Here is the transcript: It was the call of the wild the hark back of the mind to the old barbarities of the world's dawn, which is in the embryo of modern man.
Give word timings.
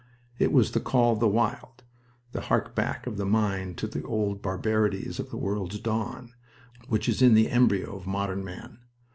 It 0.39 0.51
was 0.51 0.71
the 0.71 0.79
call 0.79 1.13
of 1.13 1.19
the 1.19 1.27
wild 1.27 1.83
the 2.31 2.41
hark 2.41 2.73
back 2.73 3.05
of 3.05 3.17
the 3.17 3.25
mind 3.27 3.77
to 3.77 3.85
the 3.87 4.01
old 4.01 4.41
barbarities 4.41 5.19
of 5.19 5.29
the 5.29 5.37
world's 5.37 5.77
dawn, 5.79 6.33
which 6.87 7.07
is 7.07 7.21
in 7.21 7.35
the 7.35 7.51
embryo 7.51 7.97
of 7.97 8.07
modern 8.07 8.43
man. 8.43 8.79